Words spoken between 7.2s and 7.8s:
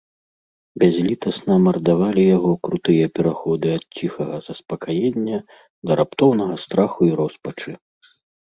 роспачы.